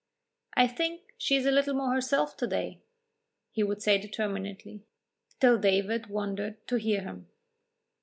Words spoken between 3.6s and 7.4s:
would say determinedly, till David wondered to hear him.